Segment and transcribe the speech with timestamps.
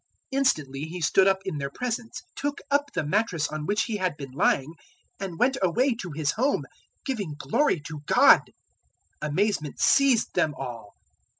[0.33, 3.97] 005:025 Instantly he stood up in their presence, took up the mattress on which he
[3.97, 4.73] had been lying,
[5.19, 6.65] and went away to his home,
[7.05, 8.51] giving glory to God.
[9.21, 10.95] 005:026 Amazement seized them all.